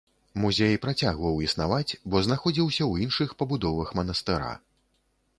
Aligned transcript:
Музей 0.43 0.75
працягваў 0.85 1.35
існаваць, 1.47 1.97
бо 2.13 2.21
знаходзіўся 2.27 2.83
ў 2.87 2.93
іншых 3.07 3.35
пабудовах 3.41 3.93
манастыра. 4.01 4.49